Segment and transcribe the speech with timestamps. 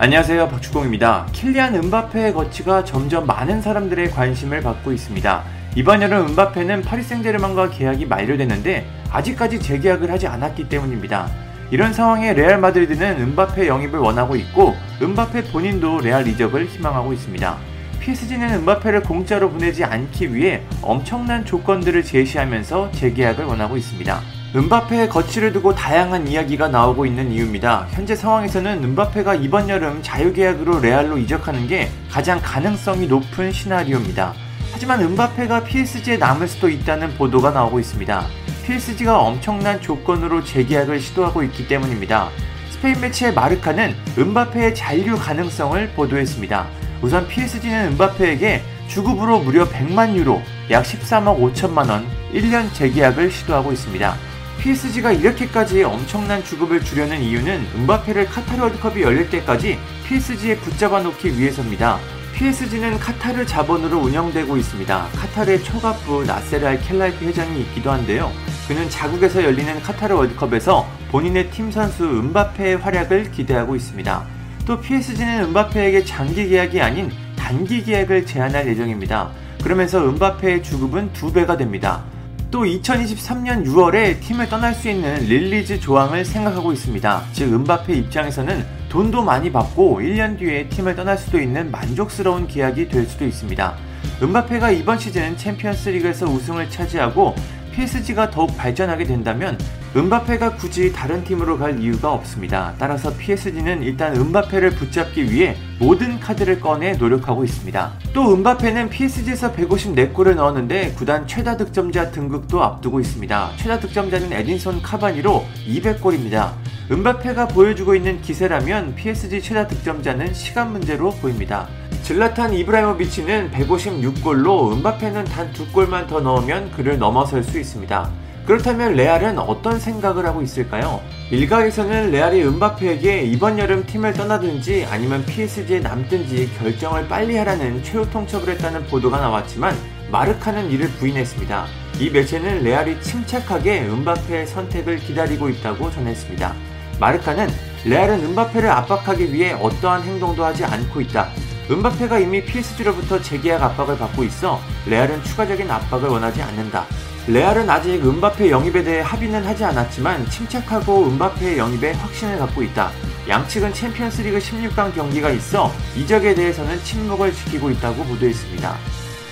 [0.00, 1.26] 안녕하세요 박주공입니다.
[1.32, 5.42] 킬리안 은바페의 거치가 점점 많은 사람들의 관심을 받고 있습니다.
[5.74, 11.28] 이번 여름 은바페는 파리 생제르맹과 계약이 만료됐는데 아직까지 재계약을 하지 않았기 때문입니다.
[11.72, 17.58] 이런 상황에 레알 마드리드는 은바페 영입을 원하고 있고 은바페 본인도 레알 이적을 희망하고 있습니다.
[17.98, 24.37] PSG는 은바페를 공짜로 보내지 않기 위해 엄청난 조건들을 제시하면서 재계약을 원하고 있습니다.
[24.56, 27.86] 은바페의 거치를 두고 다양한 이야기가 나오고 있는 이유입니다.
[27.90, 34.32] 현재 상황에서는 은바페가 이번 여름 자유계약으로 레알로 이적하는 게 가장 가능성이 높은 시나리오입니다.
[34.72, 38.26] 하지만 은바페가 PSG에 남을 수도 있다는 보도가 나오고 있습니다.
[38.64, 42.30] PSG가 엄청난 조건으로 재계약을 시도하고 있기 때문입니다.
[42.70, 46.66] 스페인 매체의 마르카는 은바페의 잔류 가능성을 보도했습니다.
[47.02, 54.16] 우선 PSG는 은바페에게 주급으로 무려 100만 유로, 약 13억 5천만 원, 1년 재계약을 시도하고 있습니다.
[54.58, 61.98] PSG가 이렇게까지 엄청난 주급을 주려는 이유는 은바페를 카타르 월드컵이 열릴 때까지 PSG에 붙잡아 놓기 위해서입니다.
[62.34, 65.08] PSG는 카타르 자본으로 운영되고 있습니다.
[65.14, 68.32] 카타르의 초갑부 나세르 알 켈라이피 회장이 있기도 한데요.
[68.66, 74.26] 그는 자국에서 열리는 카타르 월드컵에서 본인의 팀 선수 음바페의 활약을 기대하고 있습니다.
[74.66, 79.30] 또 PSG는 음바페에게 장기 계약이 아닌 단기 계약을 제안할 예정입니다.
[79.62, 82.04] 그러면서 음바페의 주급은 두 배가 됩니다.
[82.50, 87.24] 또 2023년 6월에 팀을 떠날 수 있는 release 조항을 생각하고 있습니다.
[87.32, 93.04] 즉 음바페 입장에서는 돈도 많이 받고 1년 뒤에 팀을 떠날 수도 있는 만족스러운 계약이 될
[93.04, 93.76] 수도 있습니다.
[94.22, 97.34] 음바페가 이번 시즌 챔피언스 리그에서 우승을 차지하고
[97.74, 99.58] PSG가 더욱 발전하게 된다면
[99.96, 102.74] 음바페가 굳이 다른 팀으로 갈 이유가 없습니다.
[102.78, 107.92] 따라서 PSG는 일단 음바페를 붙잡기 위해 모든 카드를 꺼내 노력하고 있습니다.
[108.12, 113.52] 또 음바페는 PSG에서 154골을 넣었는데 구단 최다 득점자 등극도 앞두고 있습니다.
[113.56, 116.52] 최다 득점자는 에딘손 카바니로 200골입니다.
[116.90, 121.66] 음바페가 보여주고 있는 기세라면 PSG 최다 득점자는 시간 문제로 보입니다.
[122.02, 128.27] 질라탄 이브라이모비치는 156골로 은바페는 단두 골만 더 넣으면 그를 넘어설 수 있습니다.
[128.48, 131.02] 그렇다면 레알은 어떤 생각을 하고 있을까요?
[131.30, 138.54] 일각에서는 레알이 은바페에게 이번 여름 팀을 떠나든지 아니면 PSG에 남든지 결정을 빨리 하라는 최후 통첩을
[138.54, 139.76] 했다는 보도가 나왔지만
[140.10, 141.66] 마르카는 이를 부인했습니다.
[142.00, 146.54] 이 매체는 레알이 침착하게 은바페의 선택을 기다리고 있다고 전했습니다.
[146.98, 147.48] 마르카는
[147.84, 151.28] 레알은 은바페를 압박하기 위해 어떠한 행동도 하지 않고 있다.
[151.70, 156.86] 은바페가 이미 PSG로부터 재계약 압박을 받고 있어 레알은 추가적인 압박을 원하지 않는다.
[157.28, 162.90] 레알은 아직 은바페 영입에 대해 합의는 하지 않았지만 침착하고 은바페의 영입에 확신을 갖고 있다.
[163.28, 168.74] 양측은 챔피언스리그 16강 경기가 있어 이적에 대해서는 침묵을 지키고 있다고 보도했습니다.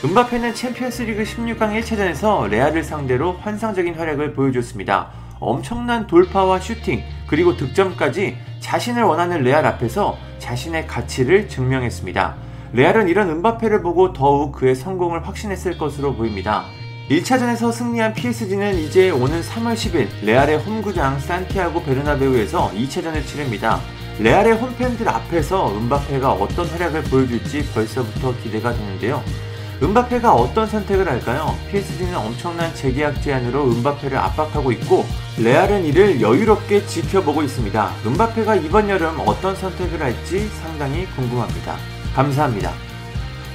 [0.05, 5.09] 은바페는 챔피언스리그 16강 1차전에서 레알을 상대로 환상적인 활약을 보여줬습니다.
[5.41, 12.35] 엄청난 돌파와 슈팅 그리고 득점까지 자신을 원하는 레알 앞에서 자신의 가치를 증명했습니다.
[12.75, 16.67] 레알은 이런 은바페를 보고 더욱 그의 성공을 확신했을 것으로 보입니다.
[17.11, 23.81] 1차전에서 승리한 PSG는 이제 오는 3월 10일 레알의 홈구장 산티아고 베르나베우에서 2차전을 치릅니다.
[24.19, 29.23] 레알의 홈팬들 앞에서 은바페가 어떤 활약을 보여줄지 벌써부터 기대가 되는데요.
[29.81, 31.57] 은바페가 어떤 선택을 할까요?
[31.71, 35.05] PSG는 엄청난 재계약 제안으로 은바페를 압박하고 있고
[35.39, 37.93] 레알은 이를 여유롭게 지켜보고 있습니다.
[38.05, 41.77] 은바페가 이번 여름 어떤 선택을 할지 상당히 궁금합니다.
[42.17, 42.73] 감사합니다.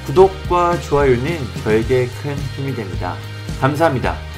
[0.06, 3.18] 구독과 좋아요는 저에게 큰 힘이 됩니다.
[3.62, 4.31] 감사합니다.